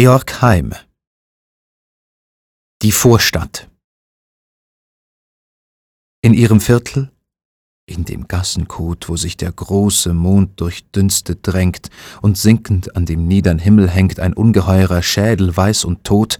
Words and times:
Georg 0.00 0.42
Heim 0.42 0.74
Die 2.82 2.92
Vorstadt 2.92 3.68
In 6.22 6.34
ihrem 6.34 6.60
Viertel, 6.60 7.10
in 7.84 8.04
dem 8.04 8.28
Gassenkot, 8.28 9.08
wo 9.08 9.16
sich 9.16 9.36
der 9.36 9.50
große 9.50 10.14
Mond 10.14 10.60
durch 10.60 10.88
Dünste 10.92 11.34
drängt 11.34 11.90
und 12.22 12.38
sinkend 12.38 12.94
an 12.94 13.06
dem 13.06 13.26
niedern 13.26 13.58
Himmel 13.58 13.90
hängt 13.90 14.20
ein 14.20 14.34
ungeheurer 14.34 15.02
Schädel 15.02 15.56
weiß 15.56 15.84
und 15.84 16.04
tot, 16.04 16.38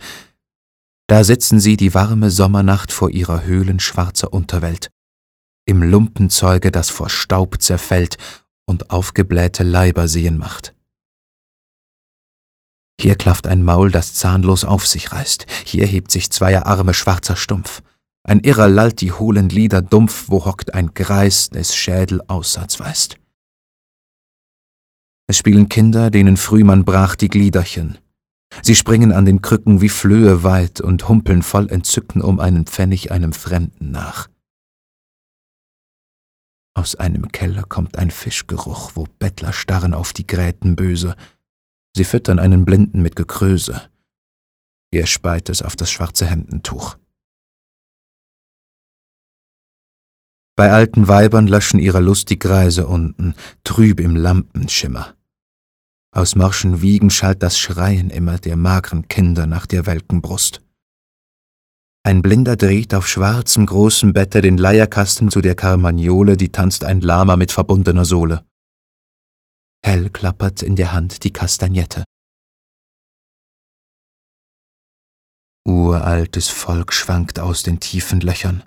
da 1.09 1.25
sitzen 1.25 1.59
sie 1.59 1.77
die 1.77 1.95
warme 1.95 2.31
Sommernacht 2.31 2.93
vor 2.93 3.11
ihrer 3.11 3.43
Höhlen 3.43 3.81
schwarzer 3.81 4.33
Unterwelt, 4.33 4.89
im 5.67 5.83
Lumpenzeuge, 5.83 6.71
das 6.71 6.91
vor 6.91 7.11
Staub 7.11 7.61
zerfällt 7.61 8.19
und 8.67 8.91
aufgeblähte 8.91 9.65
Leiber 9.65 10.07
sehen 10.07 10.39
macht. 10.39 10.78
Hier 13.01 13.15
klafft 13.15 13.47
ein 13.47 13.63
Maul, 13.63 13.91
das 13.91 14.15
zahnlos 14.15 14.65
auf 14.65 14.87
sich 14.87 15.13
reißt. 15.13 15.47
Hier 15.65 15.87
hebt 15.87 16.11
sich 16.11 16.31
zweier 16.31 16.67
Arme 16.67 16.95
schwarzer 16.95 17.37
Stumpf. 17.37 17.83
Ein 18.25 18.41
Irrer 18.41 18.69
lallt 18.69 19.01
die 19.01 19.13
hohlen 19.13 19.49
Lieder 19.49 19.83
dumpf, 19.83 20.25
wo 20.29 20.45
hockt 20.45 20.75
ein 20.75 20.93
Greis, 20.95 21.49
des 21.51 21.75
Schädel 21.75 22.21
Aussatz 22.27 22.81
weist. 22.81 23.17
Es 25.29 25.39
spielen 25.39 25.69
Kinder, 25.69 26.11
denen 26.11 26.37
früh 26.37 26.65
man 26.65 26.85
brach 26.85 27.15
die 27.15 27.29
Gliederchen. 27.29 27.99
Sie 28.63 28.75
springen 28.75 29.13
an 29.13 29.27
den 29.27 29.43
Krücken 29.43 29.81
wie 29.81 29.91
Flöhe 29.91 30.43
weit 30.43 30.81
und 30.81 31.09
humpeln 31.09 31.43
voll 31.43 31.71
Entzücken 31.71 32.23
um 32.23 32.41
einen 32.41 32.67
Pfennig 32.67 33.13
einem 33.13 33.33
Fremden 33.33 33.91
nach. 33.91 34.29
Aus 36.75 36.95
einem 36.95 37.31
Keller 37.31 37.65
kommt 37.65 37.99
ein 37.99 38.11
Fischgeruch, 38.11 38.93
wo 38.95 39.07
Bettler 39.19 39.53
starren 39.53 39.95
auf 39.95 40.13
die 40.13 40.27
Gräten 40.27 40.77
böse, 40.77 41.17
Sie 41.99 42.05
füttern 42.05 42.39
einen 42.39 42.65
Blinden 42.65 43.03
mit 43.03 43.17
Gekröse. 43.17 43.91
Er 44.93 45.07
speit 45.07 45.49
es 45.49 45.63
auf 45.63 45.75
das 45.75 45.91
schwarze 45.91 46.27
Hemdentuch. 46.27 46.97
Bei 50.55 50.71
alten 50.71 51.09
Weibern 51.09 51.49
löschen 51.49 51.81
ihre 51.81 51.99
Lust 51.99 52.31
die 52.31 52.39
Greise 52.39 52.87
unten, 52.87 53.35
trüb 53.65 53.99
im 53.99 54.15
Lampenschimmer. 54.15 55.17
Aus 56.13 56.37
morschen 56.37 56.83
Wiegen 56.83 57.11
schallt 57.11 57.43
das 57.43 57.59
Schreien 57.59 58.11
immer 58.11 58.39
der 58.39 58.55
mageren 58.55 59.09
Kinder 59.09 59.49
nach 59.49 59.67
der 59.67 59.85
welken 59.87 60.23
Brust. 60.23 60.63
Ein 62.05 62.23
Blinder 62.23 62.55
dreht 62.55 62.95
auf 62.95 63.09
schwarzem 63.09 63.67
großem 63.67 64.13
Bette 64.13 64.41
den 64.41 64.57
Leierkasten 64.57 65.33
zu 65.33 65.41
der 65.41 65.57
Carmagnole, 65.57 66.37
die 66.37 66.53
tanzt 66.53 66.85
ein 66.85 67.01
Lama 67.01 67.35
mit 67.35 67.51
verbundener 67.51 68.05
Sohle. 68.05 68.45
Hell 69.85 70.11
klappert 70.11 70.63
in 70.63 70.77
der 70.77 70.93
Hand 70.93 71.25
die 71.25 71.33
Kastagnette. 71.33 72.05
Uraltes 75.67 76.49
Volk 76.49 76.93
schwankt 76.93 77.39
aus 77.39 77.63
den 77.63 77.79
tiefen 77.79 78.21
Löchern, 78.21 78.65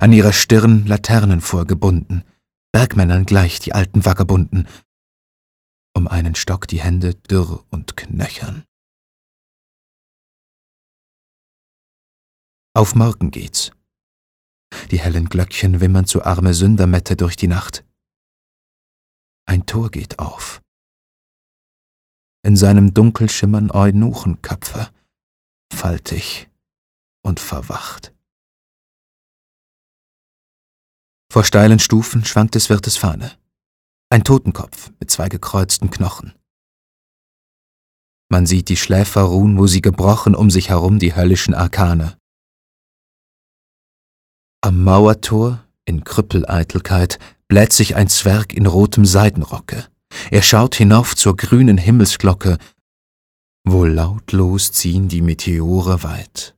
an 0.00 0.12
ihrer 0.12 0.32
Stirn 0.32 0.86
Laternen 0.86 1.40
vorgebunden, 1.40 2.24
Bergmännern 2.72 3.26
gleich 3.26 3.60
die 3.60 3.74
alten 3.74 4.04
Vagabunden, 4.04 4.68
um 5.94 6.08
einen 6.08 6.34
Stock 6.34 6.66
die 6.66 6.80
Hände 6.80 7.14
dürr 7.14 7.64
und 7.70 7.96
knöchern. 7.96 8.64
Auf 12.74 12.94
morgen 12.94 13.30
geht's. 13.30 13.72
Die 14.90 15.00
hellen 15.00 15.28
Glöckchen 15.28 15.80
wimmern 15.80 16.06
zu 16.06 16.24
arme 16.24 16.54
Sündermette 16.54 17.16
durch 17.16 17.36
die 17.36 17.48
Nacht. 17.48 17.84
Ein 19.50 19.66
Tor 19.66 19.90
geht 19.90 20.20
auf. 20.20 20.62
In 22.46 22.54
seinem 22.54 22.94
Dunkel 22.94 23.28
schimmern 23.28 23.72
Eunuchenköpfe, 23.72 24.92
faltig 25.74 26.48
und 27.22 27.40
verwacht. 27.40 28.14
Vor 31.32 31.42
steilen 31.42 31.80
Stufen 31.80 32.24
schwankt 32.24 32.54
des 32.54 32.70
Wirtes 32.70 32.96
Fahne. 32.96 33.36
Ein 34.08 34.22
Totenkopf 34.22 34.92
mit 35.00 35.10
zwei 35.10 35.28
gekreuzten 35.28 35.90
Knochen. 35.90 36.32
Man 38.28 38.46
sieht 38.46 38.68
die 38.68 38.76
Schläfer 38.76 39.22
ruhen, 39.22 39.58
wo 39.58 39.66
sie 39.66 39.80
gebrochen 39.82 40.36
um 40.36 40.52
sich 40.52 40.68
herum 40.68 41.00
die 41.00 41.16
höllischen 41.16 41.54
Arkane. 41.54 42.16
Am 44.60 44.84
Mauertor, 44.84 45.66
in 45.86 46.04
Krüppeleitelkeit, 46.04 47.18
bläht 47.50 47.72
sich 47.72 47.96
ein 47.96 48.08
Zwerg 48.08 48.54
in 48.54 48.64
rotem 48.64 49.04
Seidenrocke. 49.04 49.84
Er 50.30 50.40
schaut 50.40 50.76
hinauf 50.76 51.16
zur 51.16 51.36
grünen 51.36 51.78
Himmelsglocke, 51.78 52.58
wo 53.64 53.84
lautlos 53.84 54.72
ziehen 54.72 55.08
die 55.08 55.20
Meteore 55.20 56.04
weit. 56.04 56.54